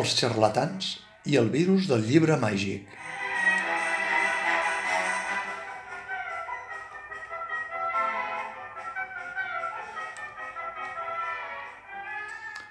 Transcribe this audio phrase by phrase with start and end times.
[0.00, 0.86] Els xarlatans
[1.28, 2.86] i el virus del llibre màgic.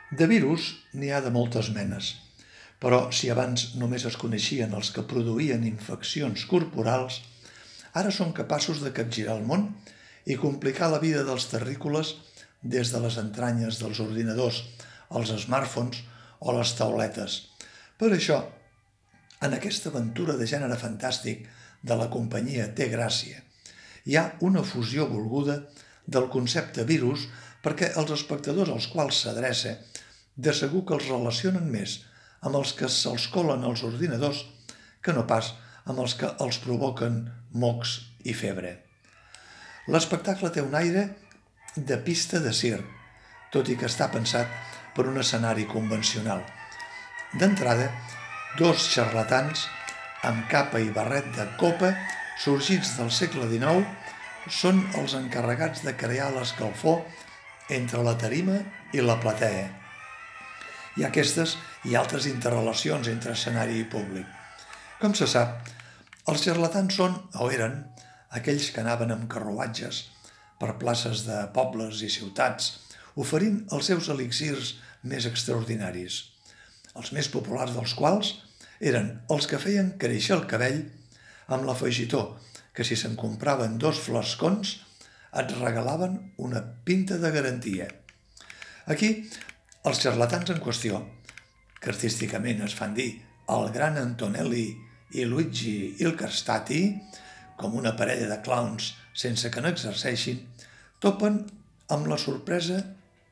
[0.10, 2.16] De virus n'hi ha de moltes menes,
[2.82, 7.22] però si abans només es coneixien els que produïen infeccions corporals,
[7.94, 9.70] ara són capaços de capgirar el món
[10.26, 12.16] i complicar la vida dels terrícoles
[12.64, 14.64] des de les entranyes dels ordinadors,
[15.14, 16.08] els smartphones
[16.40, 17.42] o les tauletes.
[18.00, 18.40] Per això,
[19.44, 21.46] en aquesta aventura de gènere fantàstic
[21.82, 23.44] de la companyia Té Gràcia,
[24.06, 25.60] hi ha una fusió volguda
[26.08, 27.28] del concepte virus
[27.64, 29.76] perquè els espectadors als quals s'adreça
[30.36, 32.00] de segur que els relacionen més
[32.42, 34.46] amb els que se'ls colen als ordinadors
[35.04, 35.54] que no pas
[35.86, 38.78] amb els que els provoquen mocs i febre.
[39.90, 41.08] L'espectacle té un aire
[41.76, 42.86] de pista de circ,
[43.52, 46.42] tot i que està pensat per un escenari convencional.
[47.40, 47.86] D'entrada,
[48.60, 49.62] dos xarlatans
[50.28, 51.94] amb capa i barret de copa
[52.44, 53.88] sorgits del segle XIX
[54.52, 57.06] són els encarregats de crear l'escalfor
[57.72, 58.58] entre la tarima
[58.92, 59.70] i la platea.
[61.00, 61.56] Ha aquestes
[61.88, 64.28] i altres interrelacions entre escenari i públic.
[65.00, 65.64] Com se sap,
[66.28, 67.86] els xarlatans són, o eren,
[68.36, 70.10] aquells que anaven amb carruatges
[70.60, 72.74] per places de pobles i ciutats,
[73.16, 76.22] oferint els seus elixirs més extraordinaris,
[76.96, 78.34] els més populars dels quals
[78.80, 80.82] eren els que feien créixer el cabell
[81.48, 82.40] amb l'afegitó
[82.76, 84.78] que si se'n compraven dos flascons
[85.40, 87.88] et regalaven una pinta de garantia.
[88.90, 89.10] Aquí,
[89.86, 91.02] els xarlatans en qüestió,
[91.80, 93.10] que artísticament es fan dir
[93.50, 94.68] el gran Antonelli
[95.18, 96.82] i Luigi Ilcarstati,
[97.60, 100.44] com una parella de clowns sense que no exerceixin,
[101.04, 101.42] topen
[101.92, 102.84] amb la sorpresa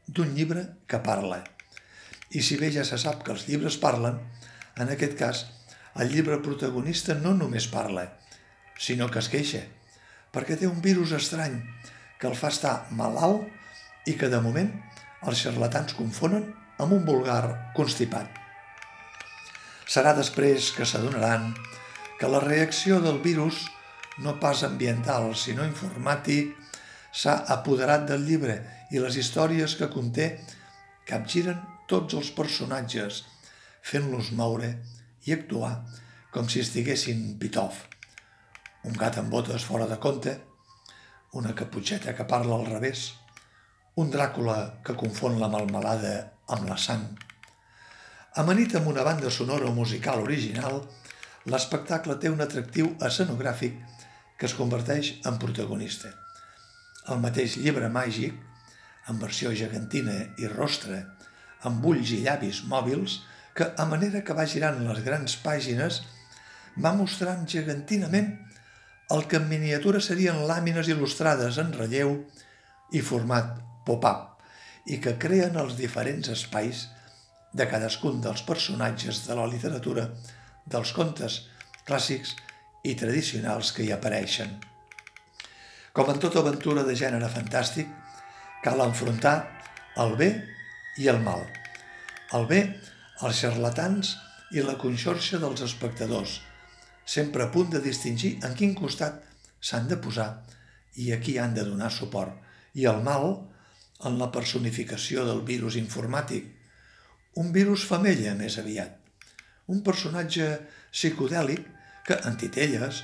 [0.08, 1.44] d'un llibre que parla.
[2.30, 4.20] I si bé ja se sap que els llibres parlen,
[4.76, 5.46] en aquest cas,
[5.96, 8.06] el llibre protagonista no només parla,
[8.78, 9.64] sinó que es queixa,
[10.34, 11.56] perquè té un virus estrany
[12.20, 13.48] que el fa estar malalt
[14.10, 14.70] i que de moment
[15.26, 18.28] els xarlatans confonen amb un vulgar constipat.
[19.88, 21.54] Serà després que s'adonaran
[22.20, 23.64] que la reacció del virus,
[24.20, 26.54] no pas ambiental, sinó informàtic,
[27.14, 28.60] s'ha apoderat del llibre
[28.92, 30.28] i les històries que conté
[31.08, 33.24] capgiren tots els personatges,
[33.82, 34.74] fent-los moure
[35.28, 35.72] i actuar
[36.34, 37.86] com si estiguessin pitof.
[38.88, 40.36] Un gat amb botes fora de compte,
[41.40, 43.14] una caputxeta que parla al revés,
[43.98, 46.14] un Dràcula que confon la malmelada
[46.54, 47.08] amb la sang.
[48.38, 50.84] Amanit amb una banda sonora o musical original,
[51.50, 53.80] l'espectacle té un atractiu escenogràfic
[54.38, 56.12] que es converteix en protagonista.
[57.10, 58.36] El mateix llibre màgic,
[59.08, 61.00] en versió gegantina i rostre,
[61.68, 63.22] amb ulls i llavis mòbils,
[63.58, 66.02] que a manera que va girant les grans pàgines
[66.84, 68.36] va mostrant gegantinament
[69.16, 72.14] el que en miniatura serien làmines il·lustrades en relleu
[72.94, 73.56] i format
[73.88, 74.38] pop-up
[74.94, 76.86] i que creen els diferents espais
[77.58, 80.06] de cadascun dels personatges de la literatura,
[80.68, 81.42] dels contes
[81.88, 82.36] clàssics
[82.84, 84.52] i tradicionals que hi apareixen.
[85.96, 87.88] Com en tota aventura de gènere fantàstic,
[88.64, 89.38] cal enfrontar
[90.04, 90.30] el bé
[90.98, 91.46] i el mal.
[92.38, 92.62] El bé,
[93.24, 94.16] els xarlatans
[94.56, 96.40] i la conxorxa dels espectadors,
[97.06, 99.22] sempre a punt de distingir en quin costat
[99.60, 100.30] s'han de posar
[101.00, 102.34] i a qui han de donar suport,
[102.74, 103.30] i el mal
[104.08, 106.46] en la personificació del virus informàtic,
[107.38, 108.94] un virus femella més aviat,
[109.74, 110.50] un personatge
[110.92, 111.66] psicodèlic
[112.08, 113.04] que en titelles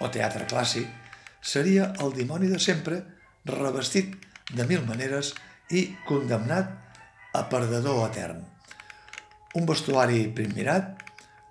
[0.00, 0.88] o teatre clàssic
[1.44, 3.02] seria el dimoni de sempre
[3.50, 4.14] revestit
[4.54, 5.34] de mil maneres
[5.70, 6.72] i condemnat
[7.34, 8.44] a perdedor etern.
[9.58, 11.02] Un vestuari primirat,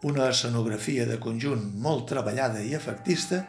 [0.08, 3.44] una escenografia de conjunt molt treballada i efectista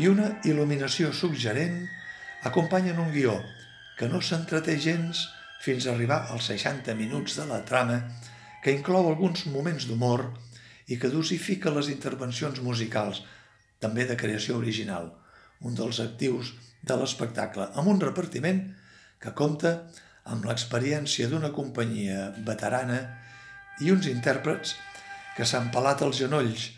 [0.00, 1.82] i una il·luminació suggerent
[2.48, 3.36] acompanyen un guió
[3.98, 5.26] que no s'entreté gens
[5.60, 7.98] fins a arribar als 60 minuts de la trama,
[8.62, 10.24] que inclou alguns moments d'humor
[10.88, 13.24] i que dosifica les intervencions musicals,
[13.82, 15.10] també de creació original,
[15.60, 18.62] un dels actius de l'espectacle, amb un repartiment
[19.18, 19.90] que compta
[20.32, 22.98] amb l'experiència d'una companyia veterana
[23.84, 24.74] i uns intèrprets
[25.36, 26.68] que s'han pelat els genolls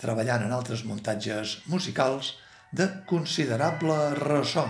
[0.00, 2.34] treballant en altres muntatges musicals
[2.72, 4.66] de considerable ressò.